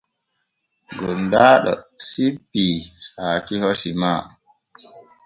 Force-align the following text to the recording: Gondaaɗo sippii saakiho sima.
Gondaaɗo 0.99 1.71
sippii 2.07 2.75
saakiho 3.07 3.69
sima. 3.81 4.11